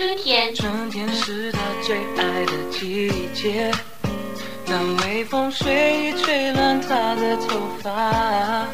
[0.00, 3.70] 春天，春天是他最爱的季节。
[4.64, 7.90] 当微风随意吹乱他的头发，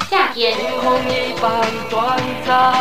[0.09, 2.17] 夏天，天空一般短
[2.47, 2.73] 暂，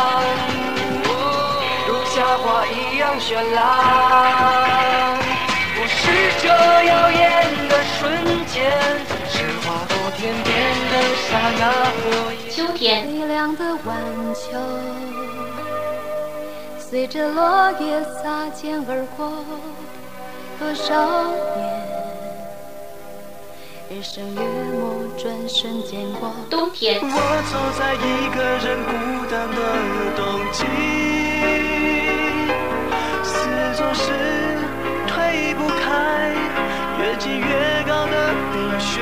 [1.88, 5.18] 如夏花一样绚烂。
[5.74, 6.06] 不是
[6.40, 8.14] 这耀眼的瞬
[8.46, 8.70] 间，
[9.28, 10.54] 是划过天边
[10.92, 10.94] 的
[11.26, 11.62] 刹那
[11.96, 12.54] 火焰。
[12.54, 13.96] 秋天，微凉的晚
[14.32, 14.56] 秋，
[17.06, 19.30] 随着落叶擦肩而过，
[20.58, 21.22] 多少
[21.54, 21.62] 年，
[23.88, 26.34] 日升月没，转瞬间过。
[26.50, 27.08] 冬天，我
[27.46, 28.90] 走在一个人孤
[29.30, 29.56] 单的
[30.16, 30.66] 冬季，
[33.22, 33.30] 四
[33.78, 34.10] 周是
[35.06, 36.34] 推不开
[36.98, 39.00] 越积越高的冰雪。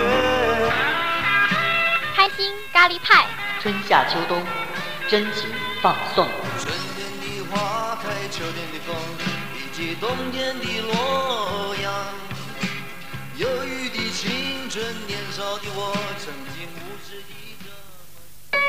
[2.14, 3.24] 开心咖喱派，
[3.62, 4.42] 春夏秋冬，
[5.08, 5.48] 真情
[5.80, 6.28] 放送。
[10.06, 11.90] 冬天的洛阳。
[13.38, 18.60] 忧郁的青春，年少的我，曾经无知地这么。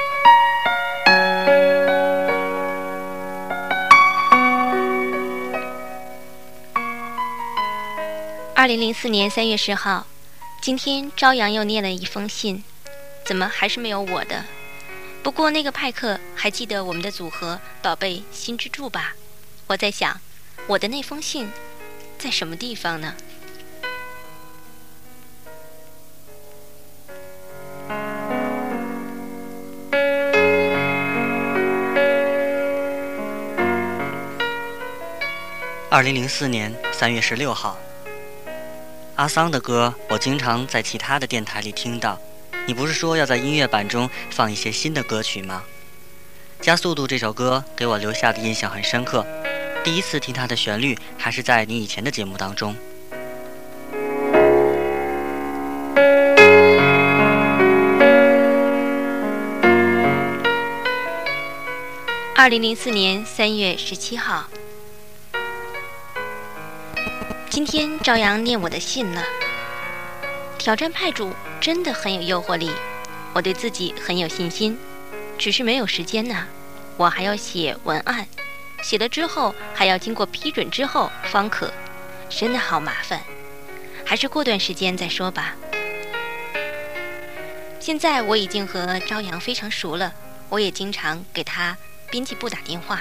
[8.56, 10.08] 二零零四年三月十号，
[10.62, 12.64] 今天朝阳又念了一封信，
[13.26, 14.46] 怎么还是没有我的？
[15.22, 19.16] 不过那个派克还记得我们的组合“宝贝新之助”吧？
[19.68, 20.22] 我在想，
[20.68, 21.50] 我的那封信
[22.18, 23.14] 在什么地方呢？
[35.92, 37.78] 二零零四年三月十六号，
[39.16, 42.20] 阿桑的歌我经常在其他的电台里听到。
[42.68, 45.64] 你不是说要在音乐版中放一些新的歌曲吗？
[46.60, 49.26] 加速度这首歌给我留下的印象很深刻。
[49.86, 52.76] 第一次听它的旋律还是在你以前的节目当中。
[62.36, 64.50] 二零零四年三月十七号，
[67.52, 69.24] 今天朝阳念我的信了。
[70.58, 71.32] 挑战派主
[71.62, 72.72] 真的很有诱惑力，
[73.34, 74.80] 我对自己很有信心，
[75.38, 76.48] 只是没有时间呐。
[76.98, 78.26] 我还要写文案，
[78.86, 81.74] 写了之后还要经过批准之后方可，
[82.30, 83.20] 真的好麻烦，
[84.06, 85.56] 还是过段时间再说吧。
[87.80, 90.14] 现在我已经和朝阳非常熟了，
[90.50, 91.76] 我也经常给他
[92.12, 93.00] 编辑部打电话，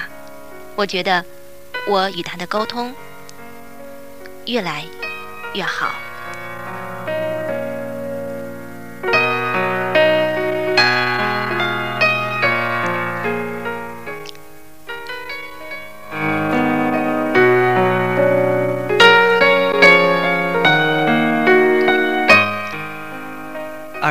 [0.74, 1.22] 我觉得
[1.86, 2.94] 我与他的沟通
[4.46, 4.86] 越来
[5.52, 5.94] 越好。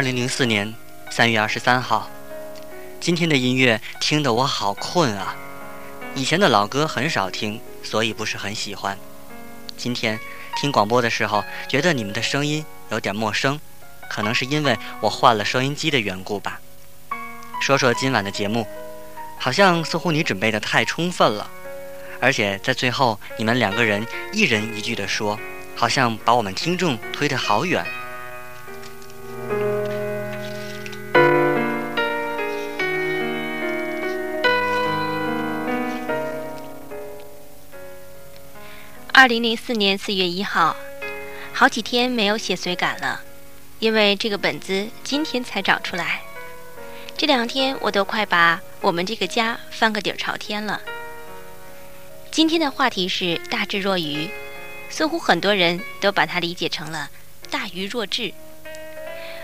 [0.03, 0.75] 二零零四年
[1.09, 2.09] 三月二十三号，
[2.99, 5.33] 今天的音乐听得我好困啊！
[6.13, 8.97] 以前的老歌很少听，所以不是很喜欢。
[9.77, 10.19] 今天
[10.57, 13.61] 听广播的时候，觉得你们的声音有点陌生，
[14.09, 16.59] 可能是因为我换了收音机的缘故吧。
[17.61, 18.67] 说说今晚的节目，
[19.39, 21.49] 好像似乎你准备的太充分了，
[22.19, 25.39] 而且在最后你们两个人一人一句的说，
[25.77, 27.85] 好像把我们听众推得好远。
[39.15, 40.75] 二零零四年四月一号，
[41.53, 43.21] 好几天没有写随感了，
[43.77, 46.21] 因为这个本子今天才找出来。
[47.15, 50.81] 这两天我都快把我们这个家翻个底儿朝天了。
[52.31, 54.27] 今天的话题是大智若愚，
[54.89, 57.11] 似乎很多人都把它理解成了
[57.51, 58.33] 大愚若智。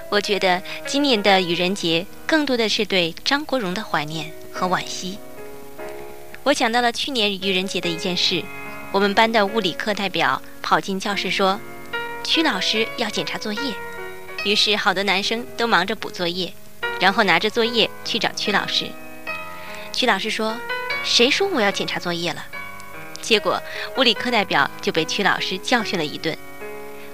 [0.09, 5.19] 我觉得今年的愚人节更多的是对张国荣的怀念和惋惜。
[6.41, 8.43] 我想到了去年愚人节的一件事。
[8.91, 11.59] 我们班的物理课代表跑进教室说
[12.25, 13.73] ：“曲老师要检查作业。”
[14.43, 16.51] 于是好多男生都忙着补作业，
[16.99, 18.87] 然后拿着作业去找曲老师。
[19.93, 20.57] 曲老师说
[21.05, 22.47] ：“谁说我要检查作业了？”
[23.21, 23.61] 结果
[23.97, 26.35] 物理课代表就被曲老师教训了一顿。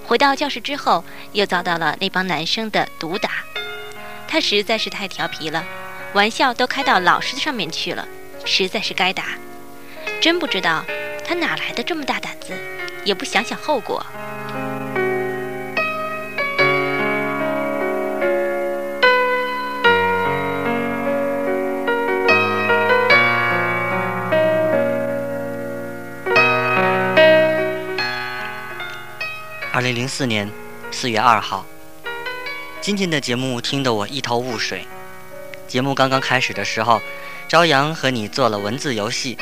[0.06, 3.44] 回到教室之后，又遭到了那帮男生的毒打。
[4.26, 5.62] 他实在是太调皮了，
[6.14, 8.08] 玩笑都开到老师上面去了，
[8.46, 9.24] 实在是该打。
[10.22, 10.82] 真不知道。
[11.28, 12.52] 他哪来的这么大胆子？
[13.04, 14.06] 也不想想后果。
[29.72, 30.48] 二零零四年
[30.92, 31.66] 四月二号。
[32.80, 34.86] 今天的节目听得我一头雾水。
[35.66, 37.02] 节目刚刚开始的时候，
[37.48, 39.36] 朝阳和你做了文字游戏，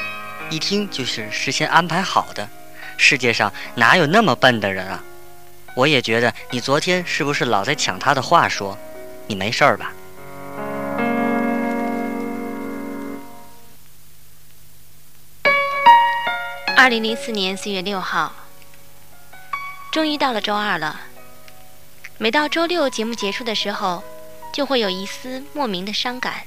[0.50, 2.48] 一听就是事先安排好的。
[2.96, 5.02] 世界上哪有那么笨的人啊？
[5.74, 8.78] 我也觉得你昨天是不是老在抢他的话说？
[9.26, 9.92] 你没事儿吧？
[16.76, 18.32] 二零零四年四月六号，
[19.90, 21.00] 终于到了周二了。
[22.18, 24.04] 每到周六节目结束的时候，
[24.52, 26.44] 就会有一丝莫名的伤感，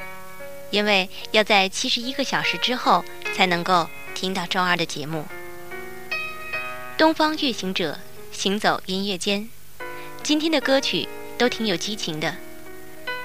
[0.70, 3.04] 因为要在七十一个小时之后
[3.38, 5.24] 才能够听到周二的节目。
[6.98, 8.00] 东方月行者，
[8.31, 9.48] 行走音乐间，
[10.24, 11.07] 今天的歌曲
[11.38, 12.36] 都挺有激情的，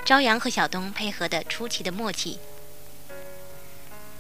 [0.05, 2.38] 朝阳和小东配合的出奇的默契。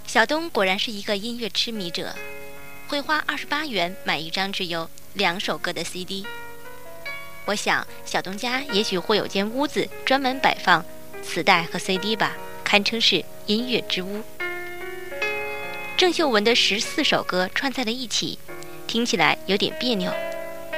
[0.06, 2.14] 小东果然是一个音乐痴迷者。
[2.88, 6.26] 会花二十八元买一张只有两首歌的 CD。
[7.46, 10.84] 我想小东家也许会有间屋子专门摆放
[11.22, 14.22] 磁带和 CD 吧，堪称是音乐之屋。
[15.96, 18.38] 郑秀文的十四首歌串在了一起，
[18.86, 20.12] 听起来有点别扭，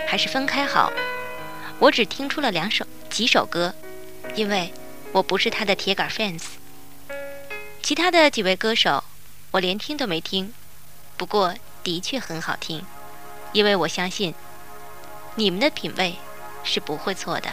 [0.07, 0.93] 还是分开好。
[1.79, 3.75] 我只听出了两首几首歌，
[4.35, 4.73] 因为
[5.13, 6.43] 我不是他的铁杆 fans。
[7.83, 9.05] 其他的几位歌手，
[9.53, 10.53] 我连听都没听。
[11.17, 11.55] 不过。
[11.85, 12.83] 的确很好听，
[13.53, 14.33] 因为我相信
[15.35, 16.17] 你们的品味
[16.63, 17.51] 是不会错的。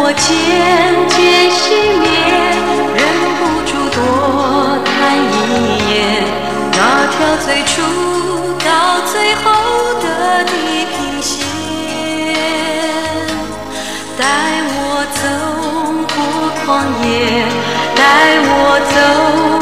[0.00, 0.24] 我渐
[1.08, 1.18] 渐
[1.50, 1.60] 熄
[1.98, 2.06] 灭，
[2.94, 3.02] 忍
[3.36, 3.98] 不住多
[4.84, 5.36] 看一
[5.90, 5.92] 眼
[6.72, 6.78] 那
[7.10, 7.72] 条最初
[8.64, 8.68] 到
[9.10, 9.44] 最后
[10.00, 10.06] 的
[10.44, 10.50] 地
[10.86, 11.34] 平线。
[14.16, 14.22] 带
[14.70, 14.72] 我
[15.18, 15.20] 走
[16.14, 16.16] 过
[16.62, 16.66] 旷
[17.02, 17.06] 野，
[17.96, 18.00] 带
[18.44, 18.50] 我
[18.94, 19.57] 走。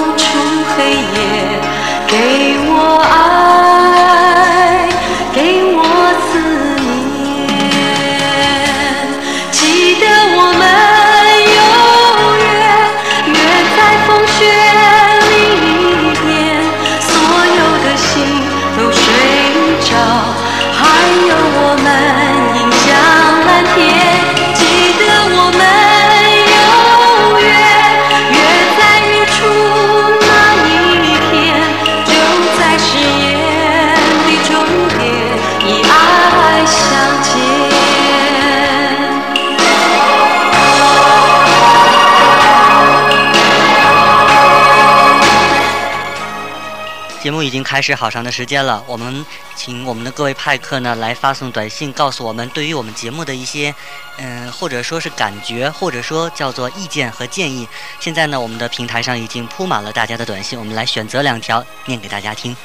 [47.46, 49.24] 已经开始好长的时间了，我们
[49.54, 53.72] 请我们的各位派客呢来发送短信，告诉我们对于我们节目的一些，
[54.16, 57.68] 嗯，或者说是感觉，或者说叫做意见和建议。
[58.00, 62.56] 现在呢，我们的平台上已经铺满了大家的短信，我们来选择两条念给大家听。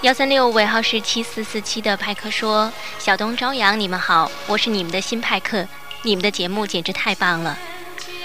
[0.00, 5.68] 幺三六尾号是七四四七的派克说：“小东、朝阳，你们好，我是你们的新派克，
[6.02, 7.56] 你们的节目简直太棒了，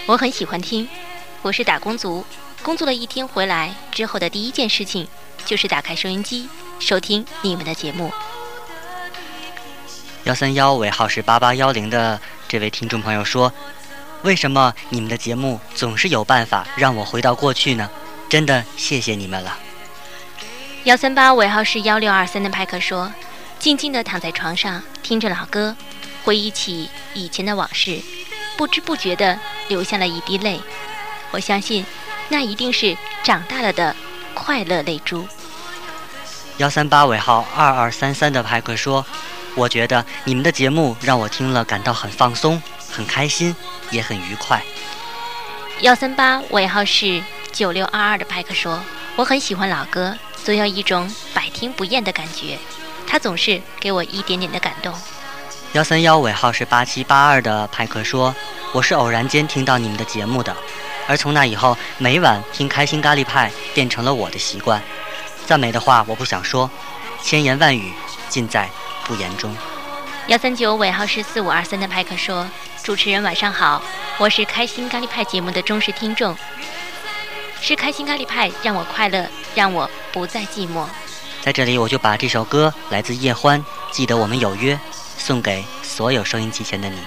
[0.08, 0.90] 我很喜欢听。
[1.44, 2.26] 我是打工族，
[2.68, 5.08] 工作了一天回来之后的第一件事情。”
[5.46, 8.12] 就是打开收音机，收听你们的节目。
[10.26, 12.20] 幺三幺尾号是八八幺零的
[12.50, 13.54] 这位听众朋友说
[14.24, 17.90] ：“为什么你们的节目总是有办法让我回到过去呢？
[18.28, 19.58] 真的谢谢你们了。”
[20.84, 23.14] 幺三八尾号是幺六二三的派克说
[23.58, 25.78] ：“静静地躺在床上，听着老歌，
[26.26, 28.02] 回忆起以前的往事，
[28.58, 30.60] 不知不觉地流下了一滴泪。
[31.32, 31.86] 我相信，
[32.30, 33.96] 那一定是长大了的
[34.34, 35.28] 快乐泪珠。”
[36.58, 39.06] 幺三八尾号二二三三的派克说
[39.54, 43.56] ：“我觉得你们的节目让我听了感到很放松、很开心，
[43.92, 44.64] 也很愉快。”
[45.82, 48.82] 幺三八尾号是九六二二的派克说
[49.16, 52.58] ：“我很喜欢老歌，总有一种百听不厌的感觉，
[53.06, 54.92] 它总是给我一点点的感动。”
[55.74, 58.34] 幺三幺尾号是八七八二的派克说
[58.74, 60.56] ：“我是偶然间听到你们的节目的，
[61.08, 64.82] 而从那以后，每晚听开心咖喱派变成了我的习惯。
[65.46, 66.70] 赞美的话我不想说，
[67.24, 67.94] 千言万语
[68.30, 68.70] 尽在
[69.06, 69.56] 不言中。”
[70.28, 72.48] 幺三九尾号是四五二三的派克说。
[72.84, 73.82] 主持人晚上好，
[74.18, 76.38] 我是开心咖喱派节目的忠实听众，
[77.60, 80.86] 是开心咖喱派让我快乐，让我不再寂寞。
[81.42, 83.62] 在这里，我就把这首歌来自叶欢，
[83.92, 84.80] 记得我们有约，
[85.18, 86.98] 送给所有收音机前的你。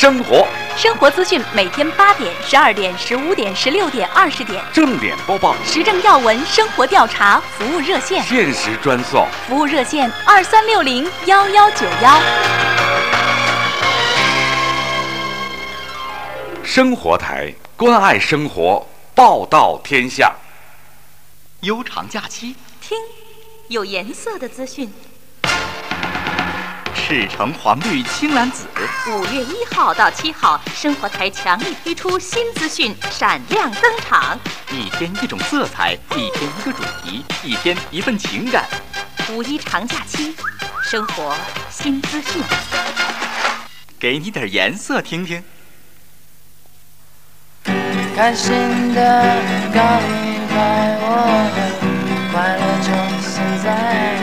[0.00, 12.22] 生活，生活资讯每天八点、十二点、十五点、十六点、二十点，正点播报，时政要闻、生活调查，服务热线，限时专送，服务热线二三六零幺幺九幺。
[16.62, 18.86] 生活台，关爱生活，
[19.16, 20.32] 报道天下。
[21.62, 22.96] 悠长假期，听
[23.66, 24.92] 有颜色的资讯。
[27.08, 28.66] 赤橙黄绿青蓝紫。
[29.10, 34.38] 五月一号到七号，生活台强力推出新资讯，闪亮登场。
[34.70, 38.68] 一天一种色彩，一天一个主题，一天一份情感。
[39.30, 40.36] 五一长假期，
[40.82, 41.34] 生活
[41.70, 42.42] 新资讯，
[43.98, 45.42] 给你点颜色听听。
[48.14, 48.52] 开心
[48.92, 49.24] 的
[49.72, 49.80] 告
[50.50, 51.08] 白，我
[51.56, 51.58] 的
[52.30, 52.88] 快乐就
[53.26, 54.17] 现在。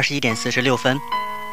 [0.00, 0.98] 二十一点四十六分，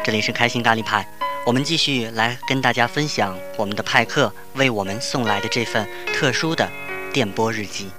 [0.05, 1.05] 这里是开心咖喱派，
[1.45, 6.65] 我们继续来跟大家分享我们的派克为我们送来的这份特殊的
[7.11, 7.91] 电波日记。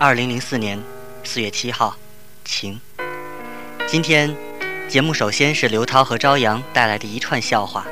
[0.00, 0.82] 二零零四年
[1.22, 1.94] 四月七号，
[2.44, 2.80] 晴。
[3.86, 4.34] 今天
[4.88, 7.86] 节目首先是刘涛和朝阳带来的一串笑话，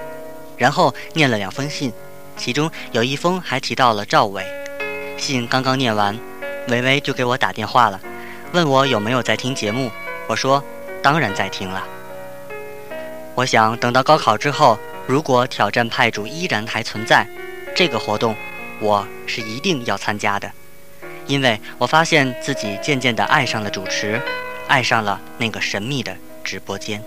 [0.56, 1.92] 然后念了两封信，
[2.36, 4.44] 其中有一封还提到了赵伟。
[5.16, 6.18] 信刚刚念完，
[6.66, 8.00] 维维就给我打电话了，
[8.50, 9.92] 问我有没有在听节目。
[10.26, 10.60] 我说。
[11.02, 11.84] 当然在听了。
[13.34, 17.26] 我想等到高考之后，如果挑战派主依然还存在，
[17.74, 18.34] 这个活动
[18.80, 20.50] 我是一定要参加的，
[21.26, 24.20] 因为我发现自己渐渐地爱上了主持，
[24.66, 27.02] 爱上了那个神秘的直播间。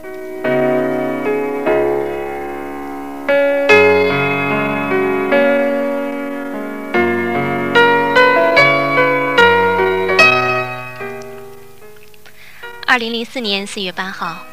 [12.92, 14.46] 二零零四年四月八号，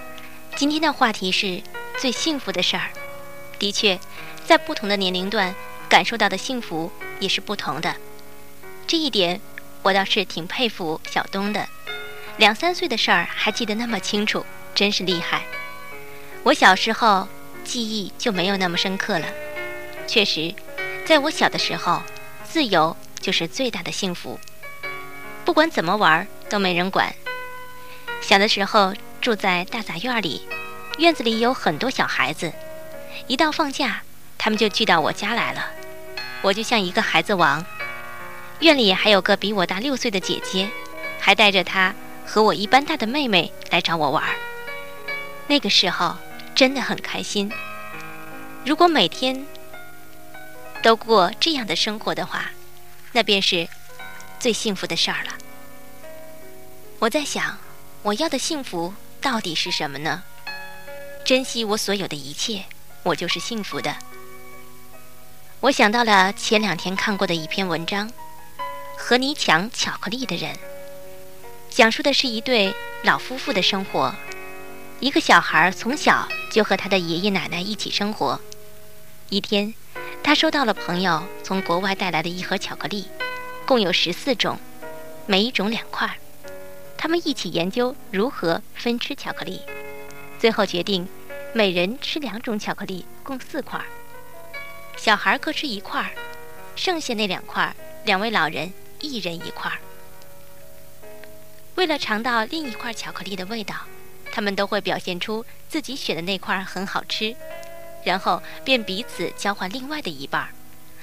[0.54, 1.60] 今天的话题是
[1.98, 2.88] 最幸福的事儿。
[3.58, 3.98] 的确，
[4.46, 5.52] 在不同的年龄段，
[5.88, 7.96] 感受到的幸福也是不同的。
[8.86, 9.40] 这一点，
[9.82, 11.66] 我倒是挺佩服小东的。
[12.36, 15.42] 两三岁的事儿还记得那么清楚，真是厉害。
[16.44, 17.26] 我小时候
[17.64, 19.26] 记忆就没有那么深刻了。
[20.06, 20.54] 确实，
[21.04, 22.00] 在我小的时候，
[22.48, 24.38] 自由就是最大的幸福。
[25.44, 27.12] 不管怎么玩，都没人管。
[28.28, 28.92] 小的时候
[29.22, 30.46] 住在大杂院里，
[30.98, 32.52] 院子里有很多小孩子。
[33.26, 34.02] 一到放假，
[34.36, 35.64] 他们就聚到我家来了，
[36.42, 37.64] 我就像一个孩子王。
[38.60, 40.68] 院里还有个比我大六岁的姐姐，
[41.18, 41.94] 还带着她
[42.26, 44.22] 和我一般大的妹妹来找我玩。
[45.46, 46.14] 那个时候
[46.54, 47.50] 真的很开心。
[48.62, 49.46] 如果每天
[50.82, 52.50] 都过这样的生活的话，
[53.12, 53.66] 那便是
[54.38, 55.32] 最幸福的事儿了。
[56.98, 57.56] 我在想。
[58.08, 60.22] 我要的幸福到底是什么呢？
[61.26, 62.64] 珍惜我所有的一切，
[63.02, 63.94] 我就是幸福的。
[65.60, 68.08] 我想到了前两天看过的一篇文章，
[68.96, 70.54] 《和你抢巧克力的人》，
[71.68, 72.74] 讲述的是一对
[73.04, 74.14] 老夫妇的生活。
[75.00, 78.40] 一个小孩从小就和他的爷爷奶奶一起生活。
[79.28, 79.74] 一天，
[80.24, 83.06] 他收到了朋友从国外带来的一盒巧克力，
[83.66, 84.58] 共有十四种，
[85.26, 86.18] 每一种两块。
[86.98, 89.62] 他们一起研究如何分吃巧克力，
[90.38, 91.08] 最后决定
[91.54, 93.80] 每人吃两种巧克力，共四块。
[94.96, 96.12] 小孩各吃一块，
[96.74, 97.72] 剩下那两块，
[98.04, 99.70] 两位老人一人一块。
[101.76, 103.76] 为了尝到另一块巧克力的味道，
[104.32, 107.36] 他们都会表现出自己选的那块很好吃，
[108.02, 110.48] 然后便彼此交换另外的一半，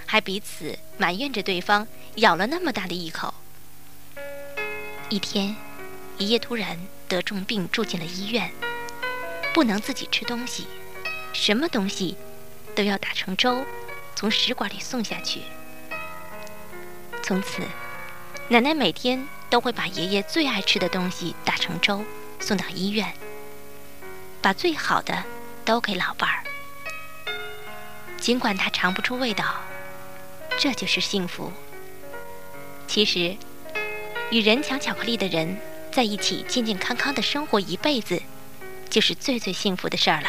[0.06, 3.34] 还彼此埋怨着对方咬了那么大的一口。
[5.08, 5.56] 一天。
[6.18, 6.80] 爷爷突然
[7.10, 8.50] 得重病，住进了医院，
[9.54, 10.66] 不能自己吃东西，
[11.34, 12.18] 什么东西
[12.74, 13.66] 都要打成粥，
[14.16, 15.42] 从食管里送下去。
[17.22, 17.62] 从此，
[18.48, 22.06] 奶奶每天都会把爷爷最爱吃的东西打成粥，
[22.40, 23.14] 送到医院，
[24.42, 25.22] 把最好的
[25.66, 26.44] 都给老伴儿。
[28.18, 29.58] 尽管他尝不出味道，
[30.58, 31.52] 这就是幸福。
[32.88, 33.36] 其实，
[34.32, 35.60] 与人抢巧克力的人。
[35.96, 38.22] 在一起健健康康的生活一辈子，
[38.90, 40.28] 就是最最幸福的事儿了。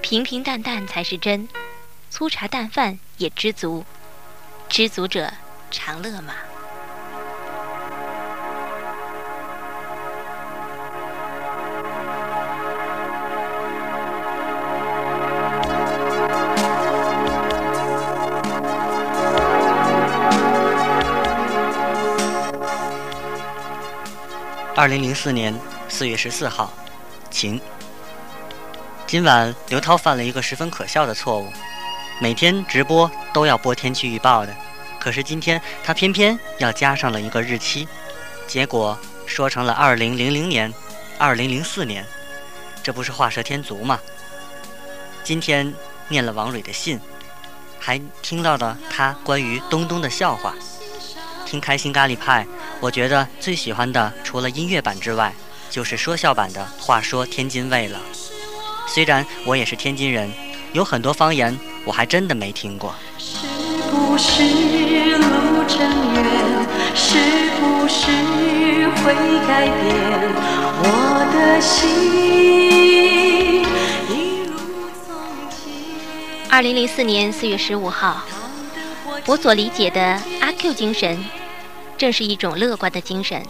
[0.00, 1.48] 平平淡淡才是真，
[2.10, 3.84] 粗茶淡饭也知足，
[4.68, 5.32] 知足者
[5.70, 6.34] 常乐嘛。
[24.74, 25.54] 二零零四年
[25.86, 26.72] 四月十四号，
[27.30, 27.60] 晴。
[29.06, 31.52] 今晚刘涛犯了一个十分可笑的错误，
[32.18, 34.56] 每天直播都要播天气预报的，
[34.98, 37.86] 可是今天他偏偏要加上了一个日期，
[38.46, 40.72] 结果说成了二零零零年、
[41.18, 42.06] 二零零四年，
[42.82, 44.00] 这不是画蛇添足吗？
[45.22, 45.74] 今天
[46.08, 46.98] 念了王蕊的信，
[47.78, 50.54] 还听到了他关于东东的笑话，
[51.44, 52.46] 听开心咖喱派。
[52.82, 55.32] 我觉得最喜欢的，除了音乐版之外，
[55.70, 58.00] 就是说笑版的《话说天津卫》了。
[58.88, 60.28] 虽然我也是天津人，
[60.72, 62.92] 有很多方言我还真的没听过。
[63.16, 63.46] 是
[63.88, 64.42] 不是
[65.16, 65.78] 路正
[66.12, 66.24] 远？
[66.92, 68.10] 是不是
[68.96, 69.14] 会
[69.46, 69.72] 改变
[70.82, 70.86] 我
[71.32, 73.64] 的心？
[76.50, 78.24] 二零零四年四月十五号，
[79.26, 81.24] 我所理解的阿 Q 精神。
[81.98, 83.44] 正是一种乐观的精神。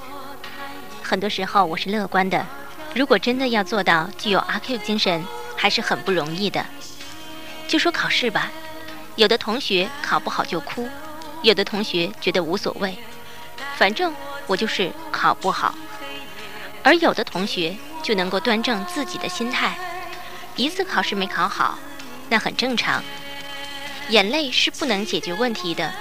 [1.02, 2.46] 很多时候我是乐观的，
[2.94, 5.24] 如果真的要做到具有阿 Q 精神，
[5.56, 6.64] 还是很不容易的。
[7.68, 8.50] 就说考试吧，
[9.16, 10.88] 有的同学考不好就哭，
[11.42, 12.98] 有的同学觉得无所谓，
[13.76, 14.14] 反正
[14.46, 15.74] 我就是考不好。
[16.82, 19.78] 而有的同学就能够端正自己的心态，
[20.56, 21.78] 一次考试没考好，
[22.28, 23.02] 那很正常。
[24.08, 25.92] 眼泪是不能解决问题的，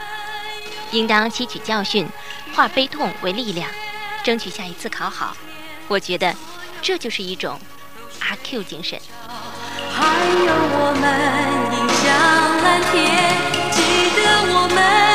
[0.91, 2.10] 应当吸取教训。
[2.53, 3.69] 化悲痛为力量，
[4.23, 5.35] 争取下一次考好。
[5.87, 6.35] 我觉得，
[6.81, 7.59] 这就是一种
[8.19, 8.99] 阿 Q 精神。
[9.93, 10.05] 还
[10.45, 11.03] 有我们
[11.73, 12.07] 迎向
[12.63, 13.01] 蓝天，
[13.71, 13.79] 记
[14.15, 14.21] 得
[14.53, 15.11] 我们。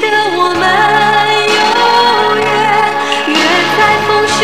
[0.00, 0.62] 得我们
[1.48, 1.60] 有
[2.36, 2.44] 约，
[3.34, 3.36] 约
[3.76, 4.38] 在风雪。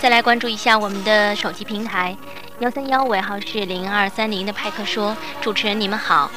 [0.00, 2.16] 再来关注一下我们的手机平台，
[2.58, 6.30] 幺三幺尾号是零二三零的派克说：“主持人你们好，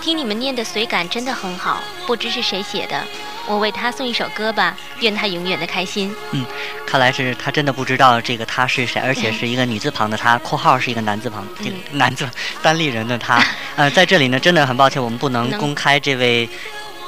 [0.00, 3.02] 听你们念的随感真的很好，不知是谁写的，
[3.48, 6.44] 我为他送一首歌吧，愿他永远的开心。”嗯，
[6.86, 12.28] 看来是他真的不知道这个他是谁，而且是一个女字旁的他， 括号是一个男字旁，这个男字
[12.62, 13.42] 单立人的他。
[13.76, 16.48] 呃，在这里呢，真的很抱歉，我们不能公开这位。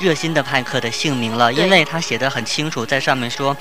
[0.00, 3.56] 热心的派克的姓名了，因为他写的很清楚，在上面说，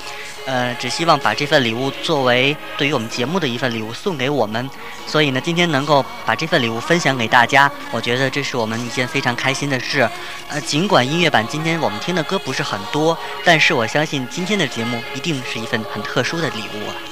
[0.46, 4.68] 呃，只希望把这份礼物作为对于我们节目的一份礼物送给我们。
[5.06, 10.08] 所以呢，今天能够把这份礼物分享给大家，我觉得这是我们一件非常开心的事。
[10.48, 17.09] 呃，尽管音乐版今天我们听的歌不是很多，但是我相信今天的节目一定是一份很特殊的礼物啊。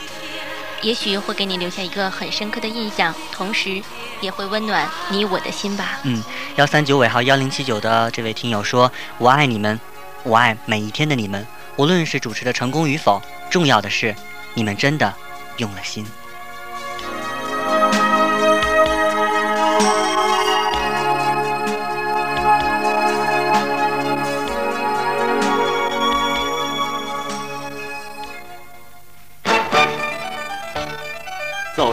[0.82, 3.82] 也许会给你留下一个很深刻的印象，同时
[4.20, 5.98] 也会温暖你我的心吧。
[6.04, 6.22] 嗯，
[6.56, 9.78] 幺三九尾号幺零七九的这位听友说：“我爱你们，
[10.22, 11.44] 我爱每一天的你们，
[11.76, 14.14] 无论是主持的成功与否，重要的是
[14.54, 15.12] 你们真的
[15.56, 16.06] 用了心。”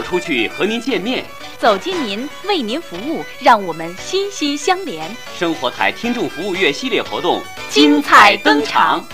[0.06, 1.24] 出去和您见面，
[1.58, 5.10] 走进您，为您服务，让我们心心相连。
[5.36, 9.04] 生活台听众服务月系列活动精彩登场，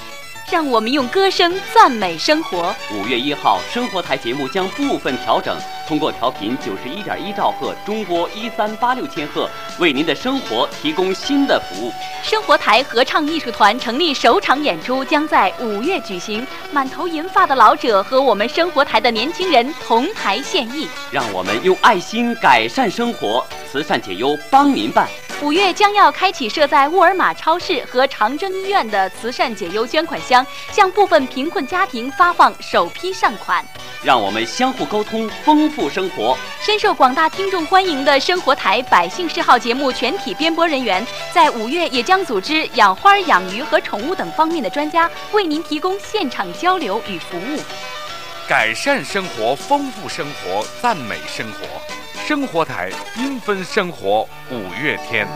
[0.53, 2.77] 让我们用歌声赞美生活。
[2.95, 5.57] 五月一号，生活台节目将部分调整，
[5.89, 11.91] 通过调频九十一点一兆赫、中波一三八六千赫，为您的生活提供新的服务。
[12.23, 25.09] 生活台合唱艺术团成立首场演出将在五月举行，满头银发的老者和我们生活台的年轻人同台献艺，让我们用爱心改善生活，慈善解忧帮您办。
[25.43, 33.65] 五月将要开启设在沃尔玛超市和长征医院的慈善解忧捐款箱，向部分贫困家庭发放首批善款。
[34.05, 36.39] 让我们相互沟通，丰富生活。
[36.61, 47.61] 深受广大听众欢迎的生活台百姓嗜好节目全体编播人员，在五月也将组织养花、养鱼和宠物等方面的专家，为您提供现场交流与服务。
[48.53, 51.61] 改善生活，丰富生活，赞美生活。
[52.29, 55.27] 生活台缤纷生活五月天。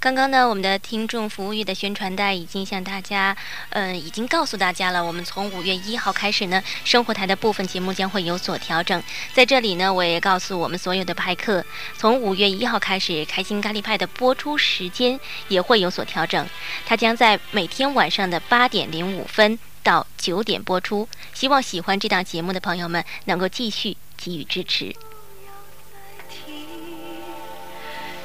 [0.00, 3.36] 刚刚呢，我们的听众服务月的宣传带已经向大家，
[3.70, 5.04] 嗯、已经告诉大家了。
[5.04, 9.00] 我们从五月一号开始呢，生活台的部分节目将会有所调整。
[9.32, 11.64] 在这里呢，我也告诉我们所有的派客，
[11.96, 16.44] 从五月一号开始，开心咖喱派的播出时间也会有所调整。
[16.84, 19.56] 它将在每天晚上的八点零五分
[19.88, 21.08] 到九点播出。
[21.32, 24.94] 希望喜欢这档节目的朋友们能够继续给予支持。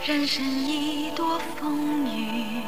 [0.05, 2.61] 人生一朵风雨，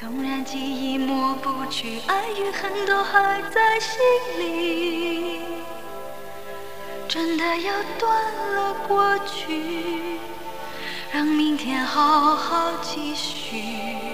[0.00, 4.00] 纵然记忆抹不去，爱与恨都还在心
[4.38, 5.40] 里。
[7.06, 10.18] 真的要断了过去，
[11.12, 14.13] 让明天好好继续。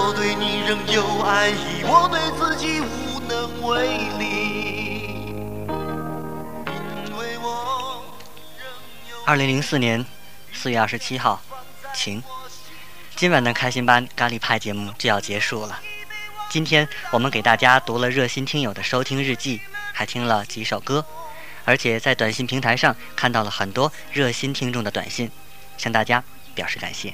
[0.00, 5.34] 我对你仍有爱意，我对自己无能为力。
[9.26, 10.06] 二零零四年
[10.52, 11.42] 四月二十七号，
[11.92, 12.22] 晴。
[13.16, 15.80] 今晚的开心班咖喱派节目就要结束了。
[16.48, 19.60] 今天我们给大家读了热心听友的收听日记，
[19.92, 21.04] 还听了几首歌，
[21.64, 25.28] 而且在短信平台上看到了很多热心听众的短信，
[25.76, 26.22] 向大家
[26.54, 27.12] 表示感谢。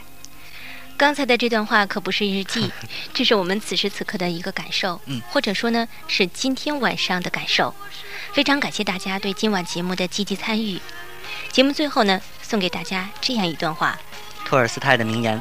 [0.96, 2.70] 刚才的这段话可不是日记，
[3.12, 7.74] 这是我们此时此刻的一个感受，嗯或者说呢是今天晚上的感受。
[8.32, 10.80] 非常感谢大家对今晚节目的积极参与。
[11.50, 13.98] 节目最后呢，送给大家这样一段话：
[14.44, 15.40] 托尔斯泰的名言：“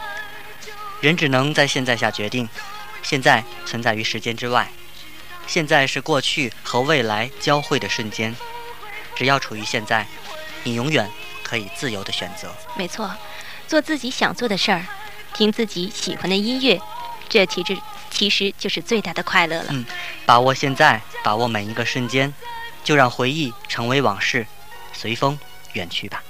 [1.01, 2.49] 人只能在现在下决定，
[3.03, 4.71] 现在存在于时间之外，
[5.45, 8.35] 现在是过去和未来交汇的瞬间。
[9.15, 10.07] 只要处于现在，
[10.63, 11.09] 你永远
[11.43, 12.53] 可以自由的选择。
[12.75, 13.15] 没错，
[13.67, 14.85] 做自己想做的事儿，
[15.33, 16.79] 听自己喜欢的音乐，
[17.27, 17.77] 这其实
[18.09, 19.67] 其实就是最大的快乐了。
[19.69, 19.85] 嗯，
[20.25, 22.33] 把握现在，把握每一个瞬间，
[22.83, 24.45] 就让回忆成为往事，
[24.93, 25.37] 随风
[25.73, 26.23] 远去吧。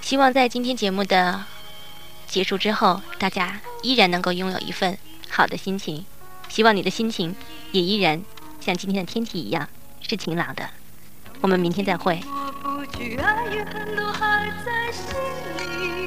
[0.00, 1.44] 希望在今天节目的
[2.26, 4.96] 结束之后，大家依然能够拥有一份
[5.28, 6.04] 好的心情。
[6.48, 7.34] 希望你的心情
[7.72, 8.22] 也依然
[8.60, 9.68] 像今天的天气一样
[10.00, 10.70] 是晴朗的。
[11.40, 12.20] 我们明天再会。
[12.24, 15.14] 抹不去，爱与恨都还在心
[15.58, 16.05] 里，